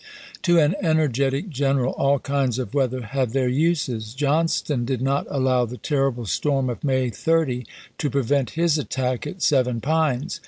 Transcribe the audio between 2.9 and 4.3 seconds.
have their uses.